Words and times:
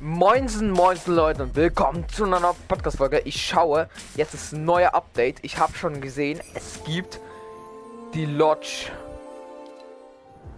Moinsen, 0.00 0.70
moinsen 0.70 1.16
Leute 1.16 1.42
und 1.42 1.56
willkommen 1.56 2.08
zu 2.08 2.22
einer 2.22 2.38
neuen 2.38 2.54
Podcast-Folge. 2.68 3.18
Ich 3.24 3.44
schaue, 3.44 3.88
jetzt 4.14 4.32
ist 4.32 4.52
ein 4.52 4.64
neuer 4.64 4.94
Update. 4.94 5.42
Ich 5.42 5.58
habe 5.58 5.76
schon 5.76 6.00
gesehen, 6.00 6.40
es 6.54 6.84
gibt 6.84 7.18
die 8.14 8.24
Lodge. 8.24 8.92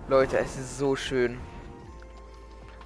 Leute, 0.09 0.37
es 0.37 0.59
ist 0.59 0.77
so 0.77 0.95
schön. 0.95 1.41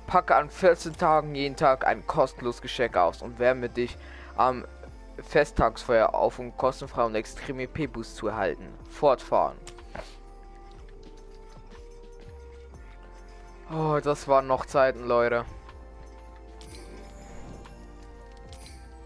Packe 0.07 0.37
an 0.37 0.49
14 0.49 0.97
Tagen 0.97 1.35
jeden 1.35 1.57
Tag 1.57 1.85
ein 1.85 2.07
kostenloses 2.07 2.63
Geschenk 2.63 2.97
aus 2.97 3.21
und 3.21 3.41
wärme 3.41 3.69
dich 3.69 3.97
am 4.37 4.65
Festtagsfeuer 5.29 6.15
auf, 6.15 6.39
um 6.39 6.57
kostenfrei 6.57 7.03
und 7.03 7.17
extreme 7.17 7.65
EP-Boost 7.65 8.15
zu 8.15 8.29
erhalten. 8.29 8.69
Fortfahren. 8.91 9.57
Oh, 13.73 13.99
das 14.01 14.29
waren 14.29 14.47
noch 14.47 14.67
Zeiten, 14.67 15.09
Leute. 15.09 15.45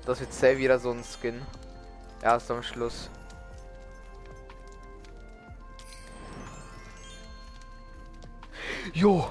Das 0.08 0.20
wird 0.20 0.32
sehr 0.32 0.56
wieder 0.56 0.78
so 0.78 0.90
ein 0.90 1.04
Skin. 1.04 1.42
Erst 2.22 2.50
am 2.50 2.62
Schluss. 2.62 3.10
Jo. 8.94 9.30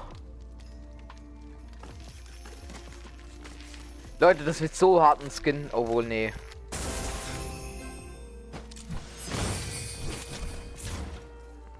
Leute, 4.20 4.44
das 4.44 4.60
wird 4.60 4.76
so 4.76 5.02
hart 5.02 5.20
ein 5.20 5.32
Skin. 5.32 5.68
Obwohl, 5.72 6.04
nee. 6.04 6.32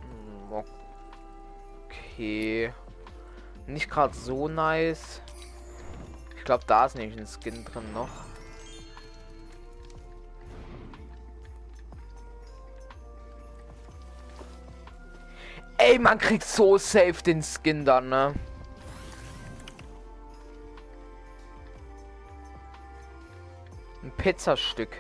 Hm, 0.01 0.65
okay. 1.87 2.73
Nicht 3.69 3.89
gerade 3.89 4.13
so 4.13 4.49
nice. 4.49 5.23
Ich 6.37 6.43
glaube, 6.45 6.65
da 6.67 6.87
ist 6.87 6.97
nämlich 6.97 7.17
ein 7.17 7.29
Skin 7.29 7.65
drin 7.65 7.93
noch. 7.95 8.09
Ey, 15.89 15.99
man 15.99 16.19
kriegt 16.19 16.45
so 16.45 16.77
safe 16.77 17.23
den 17.25 17.43
Skin 17.43 17.87
dann, 17.87 18.11
ne? 18.11 18.35
Ein 24.03 24.11
Pizzastück. 24.19 24.91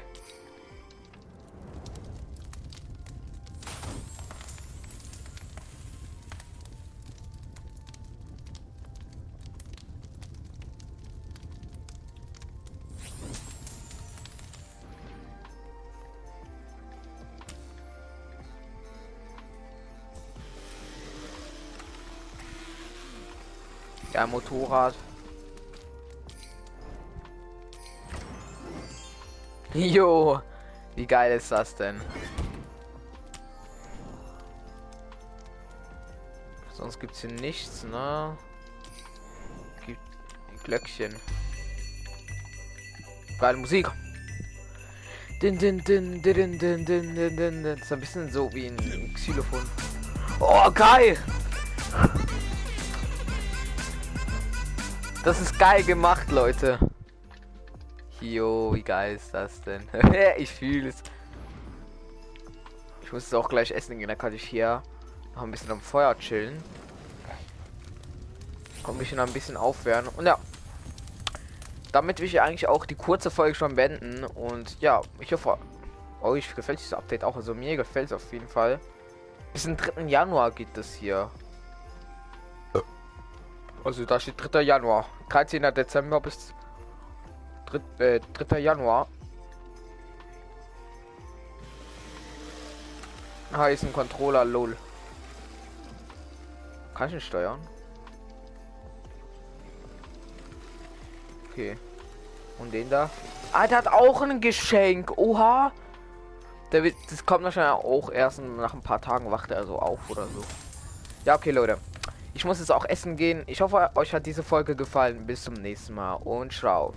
Ja, 24.19 24.27
Motorrad. 24.27 24.97
Jo, 29.74 30.41
wie 30.97 31.06
geil 31.06 31.36
ist 31.36 31.52
das 31.52 31.72
denn? 31.77 32.00
Sonst 36.72 36.98
gibt's 36.98 37.20
hier 37.20 37.30
nichts, 37.30 37.84
ne? 37.84 38.36
Gibt 39.86 40.00
Glöckchen. 40.64 41.14
Geile 43.39 43.58
Musik. 43.58 43.89
Din, 45.41 45.58
din, 45.58 45.78
din, 45.78 46.20
din, 46.22 46.58
din, 46.58 46.84
din, 46.84 47.14
din, 47.14 47.36
din. 47.36 47.62
Das 47.62 47.83
ist 47.83 47.92
ein 47.92 48.00
bisschen 48.00 48.33
so 48.33 48.52
wie 48.52 48.67
ein 48.67 49.14
Xylophon. 49.14 49.62
Oh, 50.40 50.68
geil! 50.73 51.17
Das 55.28 55.42
ist 55.42 55.58
geil 55.58 55.83
gemacht, 55.83 56.30
Leute. 56.30 56.78
Jo, 58.18 58.74
wie 58.74 58.80
geil 58.80 59.16
ist 59.16 59.34
das 59.34 59.61
denn? 59.61 59.86
ich 60.39 60.50
fühle 60.50 60.89
es. 60.89 61.02
Ich 63.02 63.12
muss 63.12 63.27
es 63.27 63.34
auch 63.34 63.50
gleich 63.50 63.70
essen 63.70 63.98
gehen, 63.98 64.08
dann 64.08 64.16
kann 64.16 64.33
ich 64.33 64.42
hier 64.42 64.83
noch 65.34 65.42
ein 65.42 65.50
bisschen 65.50 65.70
am 65.70 65.83
Feuer 65.83 66.18
chillen. 66.18 66.56
Und 68.86 68.98
mich 68.98 69.12
noch 69.12 69.27
ein 69.27 69.33
bisschen 69.34 69.58
aufwärmen. 69.58 70.11
Und 70.16 70.24
ja, 70.24 70.39
damit 71.92 72.20
will 72.20 72.27
ich 72.27 72.40
eigentlich 72.40 72.66
auch 72.66 72.86
die 72.86 72.95
kurze 72.95 73.30
Folge 73.30 73.55
schon 73.55 73.74
beenden. 73.74 74.24
Und 74.24 74.80
ja, 74.80 75.02
ich 75.20 75.30
hoffe, 75.34 75.58
euch 76.22 76.56
gefällt 76.56 76.78
dieses 76.78 76.95
Update 76.95 77.22
auch. 77.22 77.36
Also 77.36 77.55
mir 77.55 77.77
gefällt 77.77 78.06
es 78.06 78.12
auf 78.14 78.33
jeden 78.33 78.48
Fall. 78.48 78.80
Bis 79.52 79.64
zum 79.64 79.77
3. 79.77 80.05
Januar 80.05 80.52
geht 80.52 80.74
das 80.74 80.95
hier. 80.95 81.30
Also 83.84 84.05
da 84.05 84.18
steht 84.20 84.34
3. 84.39 84.62
Januar. 84.62 85.06
13. 85.30 85.62
Dezember 85.74 86.20
bis 86.20 86.52
3. 87.66 88.05
Äh, 88.05 88.20
3. 88.34 88.58
Januar. 88.58 89.08
Ah, 93.52 93.68
ist 93.68 93.83
ein 93.83 93.92
Controller, 93.92 94.44
lol. 94.44 94.77
Kann 96.94 97.08
ich 97.08 97.14
ihn 97.14 97.20
steuern? 97.20 97.58
Okay. 101.50 101.78
Und 102.58 102.74
den 102.74 102.90
da? 102.90 103.08
Ah, 103.52 103.66
der 103.66 103.78
hat 103.78 103.89
auch 103.89 104.20
ein 104.20 104.40
Geschenk. 104.40 105.16
Oha. 105.16 105.72
Der 106.72 106.84
wird, 106.84 106.96
das 107.10 107.24
kommt 107.24 107.45
wahrscheinlich 107.45 107.84
auch 107.84 108.10
erst 108.10 108.40
nach 108.40 108.74
ein 108.74 108.83
paar 108.83 109.00
Tagen 109.00 109.30
wacht 109.30 109.50
er 109.50 109.64
so 109.66 109.78
auf 109.78 110.10
oder 110.10 110.27
so. 110.27 110.45
Ja, 111.24 111.36
okay, 111.36 111.50
Leute. 111.50 111.78
Ich 112.34 112.44
muss 112.44 112.58
jetzt 112.58 112.70
auch 112.70 112.84
essen 112.84 113.16
gehen. 113.16 113.42
Ich 113.46 113.61
hoffe, 113.61 113.90
euch 113.94 114.12
hat 114.12 114.27
diese 114.27 114.42
Folge 114.42 114.77
gefallen. 114.77 115.27
Bis 115.27 115.44
zum 115.44 115.55
nächsten 115.55 115.94
Mal 115.94 116.14
und 116.14 116.52
ciao. 116.52 116.94